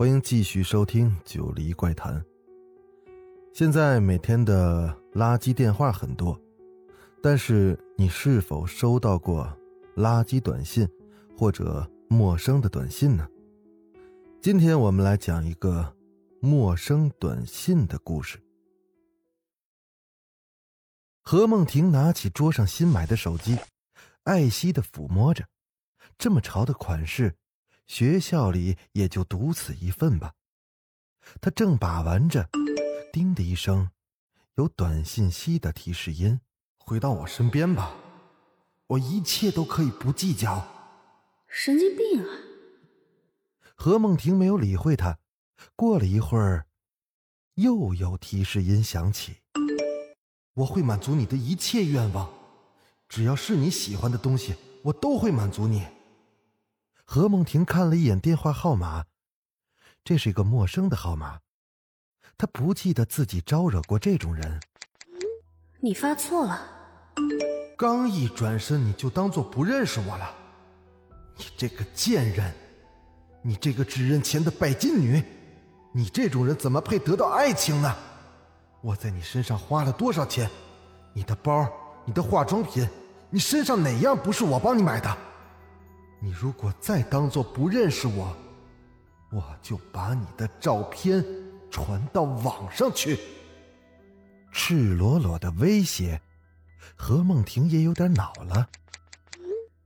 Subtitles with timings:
[0.00, 2.18] 欢迎继续收听《九黎怪谈》。
[3.52, 6.40] 现在每天的垃圾电话很多，
[7.22, 9.46] 但是你是否收到过
[9.96, 10.88] 垃圾短信
[11.36, 13.28] 或者陌生的短信呢？
[14.40, 15.94] 今天我们来讲一个
[16.40, 18.42] 陌生短信的故事。
[21.20, 23.58] 何梦婷拿起桌上新买的手机，
[24.22, 25.44] 爱惜的抚摸着。
[26.16, 27.34] 这么潮的款式，
[27.90, 30.34] 学校里也就独此一份吧。
[31.40, 32.48] 他正把玩着。
[33.12, 33.90] 叮的一声，
[34.54, 36.40] 有短信息的提示音。
[36.78, 37.96] 回到我身边吧，
[38.86, 40.64] 我一切都可以不计较。
[41.48, 42.30] 神经病啊！
[43.74, 45.18] 何梦婷没有理会他。
[45.74, 46.66] 过了一会儿，
[47.56, 49.38] 又有提示音响起。
[50.54, 52.32] 我会满足你的一切愿望，
[53.08, 54.54] 只要是你喜欢的东西，
[54.84, 55.84] 我都会满足你。
[57.12, 59.06] 何梦婷看了一眼电话号码，
[60.04, 61.40] 这是一个陌生的号码。
[62.38, 64.60] 她不记得自己招惹过这种人。
[65.80, 66.64] 你发错了。
[67.76, 70.32] 刚一转身，你就当做不认识我了。
[71.36, 72.54] 你这个贱人，
[73.42, 75.20] 你这个只认钱的拜金女，
[75.90, 77.92] 你这种人怎么配得到爱情呢？
[78.80, 80.48] 我在你身上花了多少钱？
[81.12, 81.68] 你的包，
[82.04, 82.88] 你的化妆品，
[83.30, 85.18] 你身上哪样不是我帮你买的？
[86.20, 88.36] 你如果再当做不认识我，
[89.32, 91.24] 我就把你的照片。
[91.72, 93.16] 传到网上去，
[94.50, 96.20] 赤裸裸的威胁，
[96.96, 98.68] 何梦婷也有点恼了。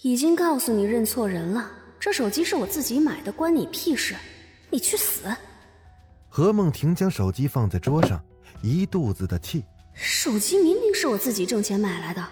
[0.00, 1.70] 已经告诉你认错人了，
[2.00, 4.16] 这手机是我自己买的，关你屁事！
[4.70, 5.28] 你去死！
[6.30, 8.24] 何梦婷将手机放在桌上，
[8.62, 9.62] 一肚子的气。
[9.92, 12.26] 手机明明是我自己挣钱买来的，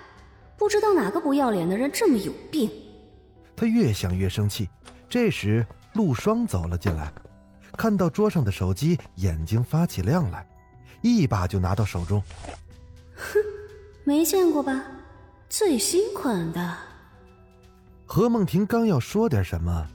[0.57, 2.71] 不知道哪个不要脸的人这么有病。
[3.57, 4.69] 他越想越生气，
[5.09, 7.13] 这时陆双走了进来。
[7.77, 10.47] 看到桌上的手机，眼睛发起亮来，
[11.03, 12.23] 一把就拿到手中。
[13.17, 13.39] 哼，
[14.05, 14.83] 没见过吧？
[15.49, 16.77] 最新款的。
[18.07, 19.87] 何梦婷刚要说点什么，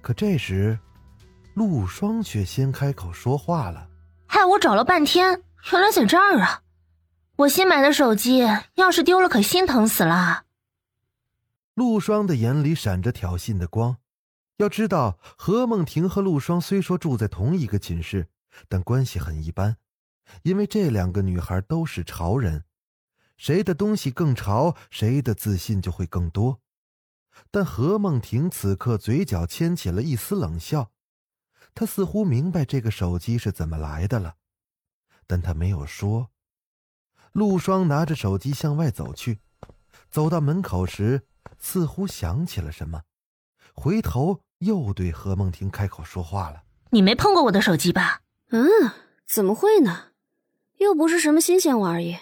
[0.00, 0.78] 可这时，
[1.54, 3.86] 陆双却先开口说话了
[4.26, 5.42] ：“害我找了半天，
[5.72, 6.62] 原来在这儿啊！
[7.36, 10.42] 我新买的手机，要是丢了，可心疼死了。”
[11.78, 13.98] 陆双的眼里闪着挑衅的光。
[14.56, 18.26] 要知道，何梦婷和陆双虽说住在同一个寝室，
[18.68, 19.76] 但关系很一般，
[20.42, 22.64] 因为这两个女孩都是潮人，
[23.36, 26.60] 谁的东西更潮，谁的自信就会更多。
[27.52, 30.90] 但何梦婷此刻嘴角牵起了一丝冷笑，
[31.76, 34.34] 她似乎明白这个手机是怎么来的了，
[35.28, 36.32] 但她没有说。
[37.30, 39.38] 陆双拿着手机向外走去，
[40.10, 41.28] 走到门口时，
[41.58, 43.02] 似乎想起了什么，
[43.74, 44.40] 回头。
[44.58, 48.66] 又对何梦婷开口说话了：“你没碰过我的手机吧？”“嗯，
[49.24, 50.06] 怎么会呢？
[50.78, 52.18] 又不是什么新鲜玩意。”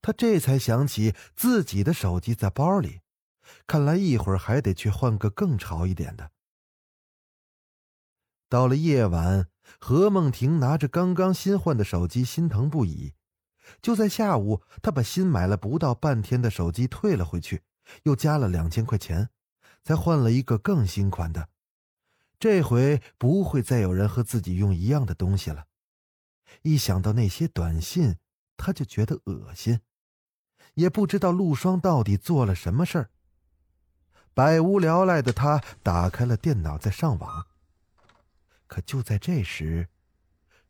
[0.00, 3.00] 他这才想起自己的手机在包里，
[3.66, 6.30] 看来一会儿还得去换个更潮一点的。
[8.48, 9.48] 到了夜晚，
[9.80, 13.14] 何梦婷拿着刚刚新换的手机，心疼不已。
[13.82, 17.64] 就在下午，他把新买了不到半天的手机退了回去，
[18.02, 19.30] 又加了两千块钱。
[19.84, 21.48] 才换了一个更新款的，
[22.40, 25.66] 这回不会再有人和自己用一样的东西了。
[26.62, 28.16] 一想到那些短信，
[28.56, 29.78] 他就觉得恶心。
[30.74, 33.10] 也不知道陆双到底做了什么事儿。
[34.34, 37.46] 百无聊赖的他打开了电脑，在上网。
[38.66, 39.88] 可就在这时，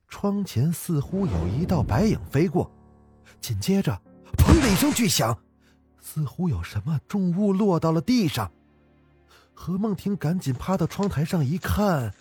[0.08, 2.70] 窗前似乎有一道白影飞过，
[3.40, 3.98] 紧接着，
[4.36, 5.42] 砰的一声巨响，
[6.06, 8.52] 似乎有什么重物落到了地上。
[9.52, 12.14] 何梦婷赶紧趴到窗台上一看，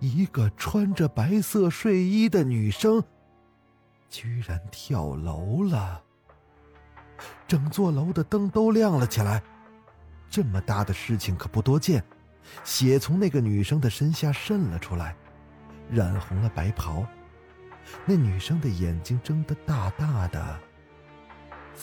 [0.00, 3.04] 一个穿着白色睡衣的女生，
[4.08, 6.02] 居然跳楼了。
[7.46, 9.42] 整座楼的灯都亮了起来，
[10.30, 12.02] 这么大的事情可不多见。
[12.64, 15.14] 血从那个女生的身下渗了出来，
[15.90, 17.06] 染红了白袍。
[18.06, 20.60] 那女生的眼睛睁得大大的，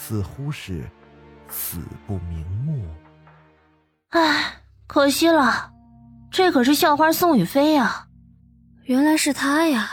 [0.06, 0.84] 似乎是
[1.48, 2.86] 死不瞑目。
[4.10, 5.72] 唉，可惜了，
[6.30, 8.06] 这可是校花宋雨霏呀。
[8.84, 9.90] 原来是她呀！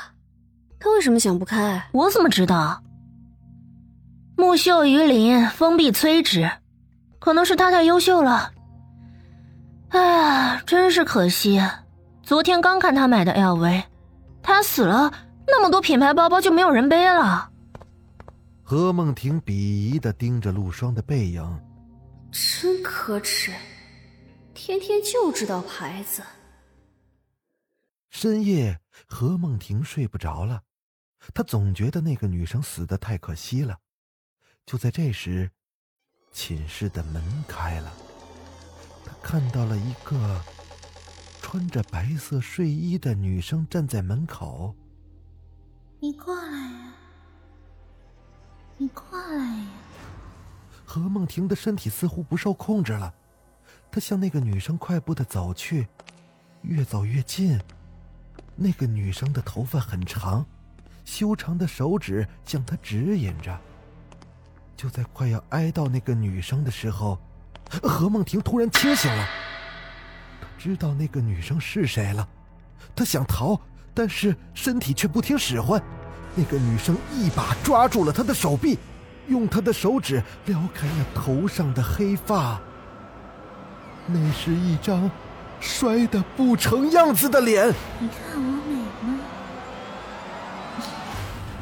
[0.81, 1.89] 她为什么想不开？
[1.93, 2.83] 我怎么知道？
[4.37, 6.51] 木秀于林，风必摧之。
[7.21, 8.51] 可能是他太优秀了。
[9.91, 11.63] 哎呀，真是可惜！
[12.25, 13.85] 昨天刚看他买的 LV，
[14.43, 15.13] 他死了，
[15.47, 17.50] 那么多品牌包包就没有人背了。
[18.71, 21.61] 何梦婷鄙夷的盯着陆霜的背影，
[22.31, 23.53] 真可耻，
[24.55, 26.23] 天天就知道牌子。
[28.11, 28.79] 深夜，
[29.09, 30.63] 何梦婷睡不着了，
[31.35, 33.77] 她总觉得那个女生死的太可惜了。
[34.65, 35.51] 就在这时，
[36.31, 37.93] 寝室的门开了，
[39.05, 40.41] 她看到了一个
[41.43, 44.73] 穿着白色睡衣的女生站在门口。
[45.99, 46.80] 你过来呀！
[48.81, 49.67] 你过来呀！
[50.87, 53.13] 何梦婷的身体似乎不受控制了，
[53.93, 55.87] 她向那个女生快步的走去，
[56.63, 57.61] 越走越近。
[58.57, 60.47] 那个女生的头发很长，
[61.05, 63.55] 修长的手指向她指引着。
[64.79, 67.19] 就在快要挨到那个女生的时候，
[67.83, 69.29] 何梦婷突然清醒了。
[70.41, 72.27] 她知道那个女生是谁了，
[72.97, 73.61] 她想逃，
[73.93, 75.83] 但是身体却不听使唤。
[76.35, 78.79] 那个女生一把抓住了他的手臂，
[79.29, 82.61] 用他的手指撩开了头上的黑发。
[84.07, 85.11] 那是一张。
[85.63, 87.69] 摔得不成样子的脸，
[87.99, 89.21] 你看我美吗？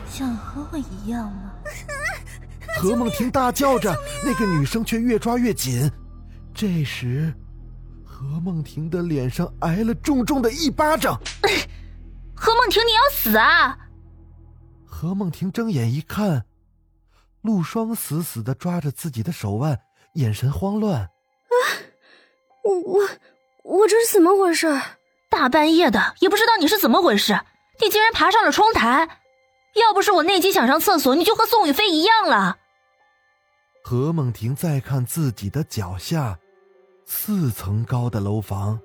[0.08, 1.50] 想和我一样吗？
[2.78, 3.92] 何梦婷大叫着，
[4.24, 5.90] 那个女生却越抓越紧。
[6.54, 7.34] 这时，
[8.04, 11.20] 何梦婷的脸上挨了重重的一巴掌。
[12.36, 13.76] 何梦婷，你要死啊！
[15.00, 16.44] 何梦婷睁眼一看，
[17.42, 19.78] 陆霜死死的抓着自己的手腕，
[20.14, 21.02] 眼神慌乱。
[21.02, 21.54] 啊，
[22.64, 23.08] 我我。
[23.62, 24.66] 我这是怎么回事？
[25.30, 27.38] 大半夜的，也不知道你是怎么回事，
[27.80, 29.20] 你竟然爬上了窗台！
[29.74, 32.58] 要不是我内急想上厕所，你就和宋雨飞一样了。
[33.84, 36.36] 何梦婷再看自己的脚下，
[37.06, 38.80] 四层高的楼房，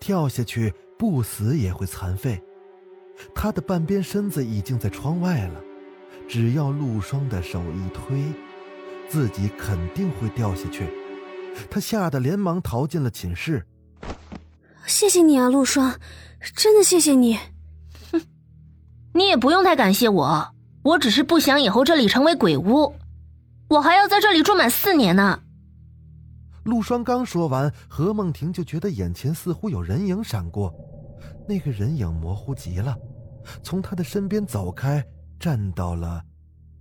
[0.00, 2.42] 跳下去不死也会残废。
[3.34, 5.60] 她的半边身子已经在窗外了，
[6.28, 8.24] 只要陆霜的手一推，
[9.08, 10.86] 自己肯定会掉下去。
[11.70, 13.66] 他吓得连忙逃进了寝室。
[14.86, 15.98] 谢谢你啊，陆霜，
[16.56, 17.36] 真的谢谢你。
[18.10, 18.20] 哼，
[19.14, 22.94] 你也不用太感谢我，我只是不想以后这里成为鬼屋，
[23.68, 25.40] 我还要在这里住满四年呢。
[26.64, 30.74] 陆霜刚说完，何梦婷就觉得眼前似乎有人影闪过，
[31.48, 32.96] 那个人影模糊极了，
[33.62, 35.04] 从他的身边走开，
[35.38, 36.22] 站到了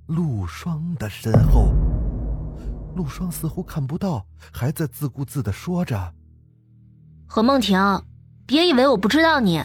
[0.07, 1.73] 陆霜的身后。
[2.95, 6.13] 陆霜似乎看不到，还在自顾自的说着。
[7.25, 7.79] 何梦婷，
[8.45, 9.63] 别以为我不知道你。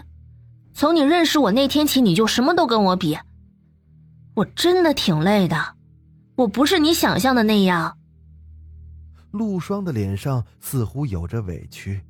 [0.73, 3.19] 从你认识我那天起，你就什么都跟我比。
[4.35, 5.57] 我真的挺累的，
[6.37, 7.99] 我不是你想象的那样。
[9.33, 12.01] 陆霜的脸上似乎有着委屈。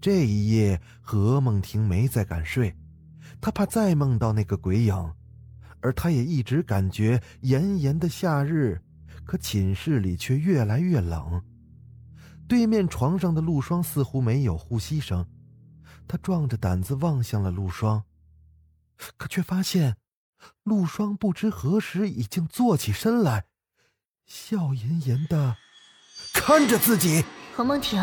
[0.00, 2.76] 这一夜，何梦婷没再敢睡，
[3.40, 5.14] 她怕再梦到那个鬼影，
[5.80, 8.80] 而她也一直感觉炎炎的夏日，
[9.24, 11.42] 可寝室里却越来越冷。
[12.46, 15.26] 对面床上的陆霜似乎没有呼吸声，
[16.06, 18.04] 他壮着胆子望向了陆霜，
[19.18, 19.96] 可却发现，
[20.62, 23.44] 陆霜不知何时已经坐起身来，
[24.24, 25.56] 笑吟吟的
[26.32, 27.24] 看着自己。
[27.54, 28.00] 何梦婷，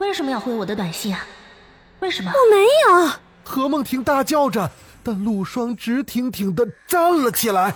[0.00, 1.24] 为什么要回我的短信啊？
[2.00, 2.30] 为什么？
[2.30, 3.12] 我没有。
[3.44, 4.70] 何梦婷大叫着，
[5.02, 7.74] 但陆霜直挺挺的站了起来，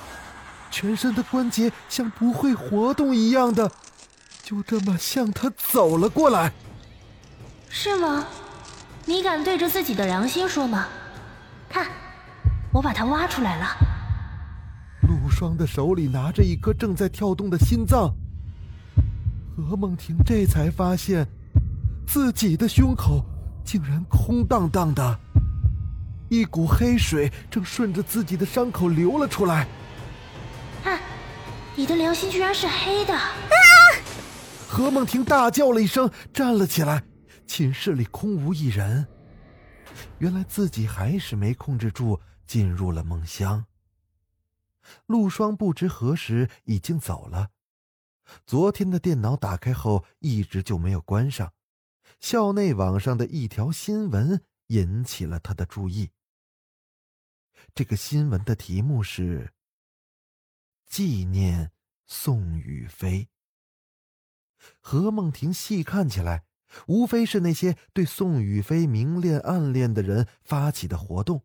[0.70, 3.70] 全身的关节像不会活动一样的。
[4.42, 6.50] 就这么向他走了过来，
[7.68, 8.24] 是吗？
[9.04, 10.86] 你敢对着自己的良心说吗？
[11.68, 11.86] 看，
[12.72, 13.66] 我把它挖出来了。
[15.02, 18.14] 陆霜的手里拿着一颗正在跳动的心脏，
[19.56, 21.26] 何梦婷这才发现，
[22.06, 23.24] 自己的胸口
[23.64, 25.18] 竟然空荡荡的，
[26.28, 29.66] 一股黑水正顺着自己的伤口流了出来。
[30.84, 31.00] 啊，
[31.74, 33.14] 你的良心居然是黑的！
[33.14, 33.30] 啊
[34.68, 37.04] 何梦婷大叫了一声，站了起来。
[37.46, 39.06] 寝室里空无一人，
[40.18, 43.64] 原来自己还是没控制住，进入了梦乡。
[45.06, 47.50] 陆霜不知何时已经走了。
[48.46, 51.52] 昨天的电脑打开后一直就没有关上，
[52.24, 56.08] 校内网上的一条新闻引起了他的注意。
[57.74, 59.52] 这个新闻的题目是
[60.88, 61.70] “纪念
[62.06, 63.28] 宋雨飞”。
[64.80, 66.44] 何梦婷细看起来，
[66.86, 71.42] 无非是那些对宋雨飞明恋暗恋的人发起的活动。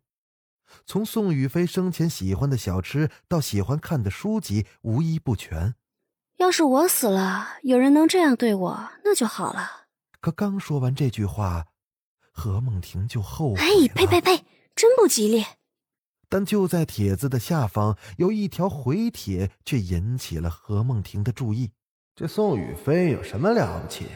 [0.86, 5.74] 从宋雨飞生前喜欢的小吃到喜欢看的书籍，无一不全。
[6.38, 9.88] 要是我死了，有人能这样对我，那就好了。
[10.20, 11.66] 可刚说完这句话，
[12.30, 13.62] 何梦婷就后悔了。
[13.62, 14.44] 哎，呸呸呸，
[14.76, 15.44] 真不吉利！
[16.28, 21.70] 但就在帖子的下方有一条回帖，却引起了何梦婷的注意。
[22.14, 24.06] 这宋雨飞有什么了不起？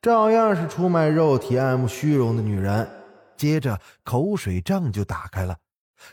[0.00, 2.88] 照样是出卖肉体、爱慕虚荣的女人。
[3.36, 5.58] 接着口水仗就打开了。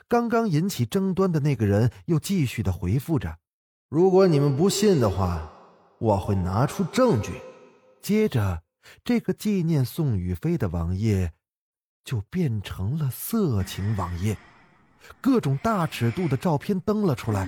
[0.08, 3.38] 刚刚引起争端的那个人又继续的回复着
[3.88, 5.48] ：“如果你们不信的话，
[6.00, 7.34] 我会拿出证据。”
[8.02, 8.64] 接着，
[9.04, 11.34] 这个纪念宋雨飞的网页
[12.04, 14.38] 就变成了色情网页，
[15.22, 17.48] 各种大尺度的照片登了出来。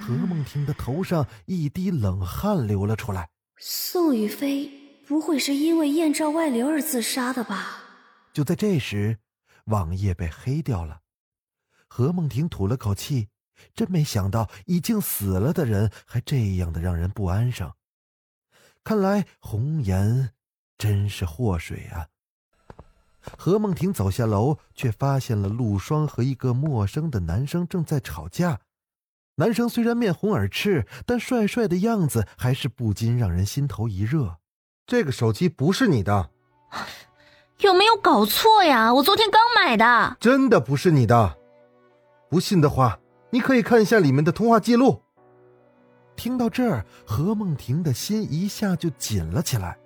[0.00, 3.28] 何梦婷的头上一滴冷汗流了出来。
[3.58, 4.70] 宋雨飞
[5.06, 7.82] 不会是因为艳照外流而自杀的吧？
[8.32, 9.18] 就在这时，
[9.64, 11.00] 网页被黑掉了。
[11.86, 13.28] 何梦婷吐了口气，
[13.74, 17.72] 真没想到已经死了的人还这样的让人不安生。
[18.82, 20.32] 看来红颜
[20.80, 22.08] 真是祸水啊！
[23.36, 28.60] 何梦婷走下楼，却发现了陆双和一个陌生的男生正在吵架。
[29.34, 34.38] 男生虽然面红耳赤，但帅帅的样子还是不禁让人心头一热。
[34.86, 36.30] 这个手机不是你的。
[37.58, 38.94] 有没有搞错呀？
[38.94, 41.36] 我昨天刚买的，真的不是你的。
[42.30, 45.02] 不信的话，你可以看一下里面的通话记录。
[46.16, 49.76] 听到这儿，何梦婷的心一下就紧了起来。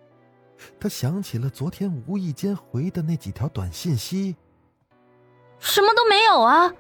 [0.79, 4.37] 她想起了昨天无意间回的那几条短信息，
[5.59, 6.73] 什么都没有啊！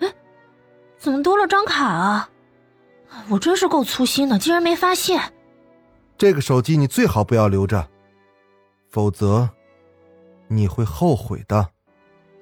[0.00, 0.12] 哎，
[0.98, 2.30] 怎么多了张卡啊？
[3.28, 5.32] 我真是够粗心的，竟然没发现。
[6.16, 7.88] 这个手机你最好不要留着，
[8.90, 9.48] 否则。
[10.52, 11.70] 你会后悔的。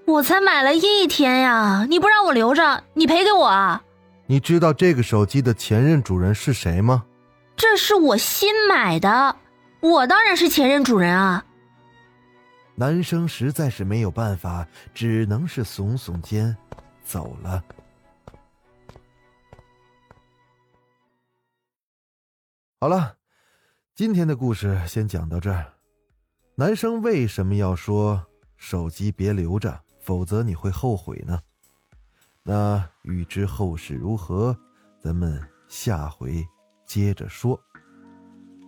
[0.07, 1.87] 我才买了一天呀！
[1.89, 3.85] 你不让我留着，你赔给我啊！
[4.27, 7.05] 你知道这个手机的前任主人是谁吗？
[7.55, 9.37] 这是我新买的，
[9.81, 11.45] 我当然是前任主人啊！
[12.75, 16.57] 男生实在是没有办法，只能是耸耸肩
[17.03, 17.63] 走了。
[22.81, 23.17] 好了，
[23.95, 25.73] 今天的故事先讲到这儿。
[26.55, 28.25] 男生为什么要说
[28.57, 31.41] 手机别留着，否则你会后悔呢？
[32.43, 34.57] 那欲知后事如何，
[35.01, 36.47] 咱们下回
[36.87, 37.61] 接着说。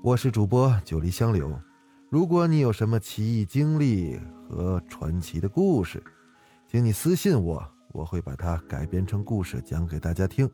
[0.02, 1.60] 我是主播九黎香柳，
[2.08, 6.02] 如果你有什么奇异经历和传奇的故事，
[6.66, 10.50] 请你私信我，我会把它改编成故事讲给大家听。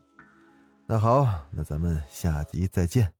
[0.85, 3.16] 那好，那咱们下集再见。